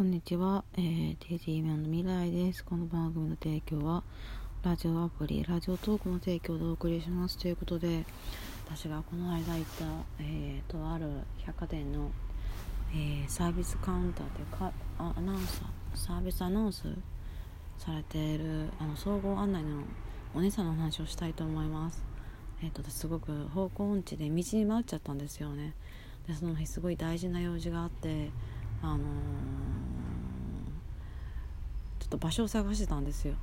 [0.00, 2.64] こんにちは、えー、TG ミョンの未来です。
[2.64, 4.02] この番組の提供は、
[4.62, 7.36] ラジオアプリ、ラジオトークの提供でお送りします。
[7.36, 8.06] ということで、
[8.64, 9.84] 私がこの間行った、
[10.18, 11.06] えー、とある
[11.44, 12.10] 百貨店の、
[12.94, 16.84] えー、サービスカウンターでかあアナウンサー、サービスアナウンス
[17.76, 19.82] されているあの総合案内の
[20.34, 22.02] お姉さんのお話をしたいと思います。
[22.62, 25.74] えっ、ー、と、すごく方向音痴で道に迷っちゃったんですよね。
[26.26, 28.30] で、その日すごい大事な用事があって、
[28.82, 29.00] あのー、
[32.10, 33.34] と場所を探してたんですよ。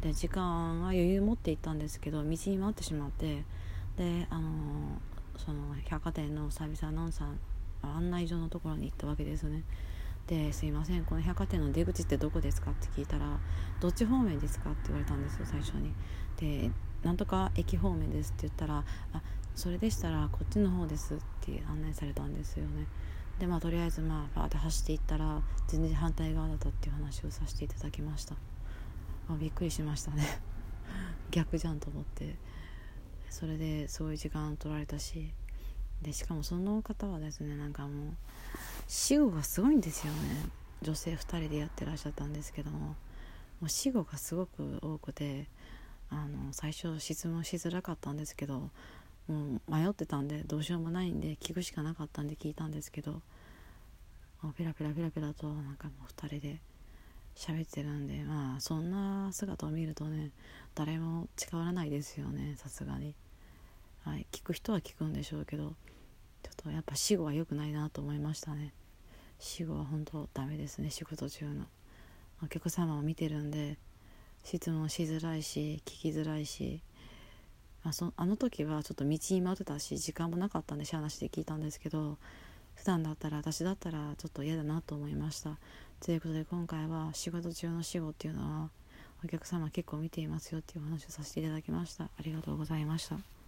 [0.00, 3.44] で時間は余裕持って行ったんですけど道に回ってしまって。
[3.96, 4.48] であの、
[5.36, 7.28] その百貨店のサービスアナウンサー
[7.96, 9.62] 案内所のところに行ったわけですよね。
[10.26, 13.40] ですいませんこの百貨店の出口ってどこですかって聞いたら
[13.80, 15.92] どっち方面ですかって言われたんですよ最初に。
[16.36, 16.70] で
[17.02, 19.22] なんとか駅方面ですって言ったらあ
[19.54, 22.86] それでしたらこっちの方ですって案内されたんですよね。
[23.42, 28.36] でまあとりあえずまあバーって走っていったら全然反対側だったっていう話をさせていただきました、
[29.28, 30.40] あ、びっくりしましたね。
[31.32, 32.36] 逆じゃんと思って。
[33.30, 35.34] それでそういう時間取られたし。
[36.02, 38.14] でしかもその方はですねなんかもう
[38.86, 40.46] 死後がすごいんですよね。
[40.80, 42.94] 女性2人でやってらっしゃったんですけども。
[43.58, 45.48] もう死後がすごく多くて
[46.10, 48.70] あの最初質問しづらかったんですけど
[49.28, 53.22] もう迷ってたんでどうしようもないんで聞くしかなかったんで聞いたんですけど
[54.50, 56.60] ペラペラペラペラとなんかもう2人で
[57.36, 60.30] 喋ってるんでまあそんな姿を見るとね
[60.74, 63.14] 誰も近寄らないですよねさすがに、
[64.04, 65.74] はい、聞く人は聞くんでしょうけど
[66.42, 68.72] ちょっとやっぱ死後は良くないなと思いましたね。
[69.38, 71.66] 死後は本当ダメですね仕事中の。
[72.44, 73.78] お客様を見てるんで
[74.42, 76.82] 質問しづらいし聞きづらいし
[77.84, 82.18] あそあの時はちょっと道に回ってたし時間もなかったんでしゃあなしで聞いたんですけど
[82.82, 85.56] 普段だったら私だったらちょっと嫌だなと思いました。
[86.04, 88.70] ということで今回は仕事中の死後っていうのは
[89.24, 92.06] お客様結構見ていますよっていうお話をさせていただきました。
[92.06, 93.41] ありがとうございました。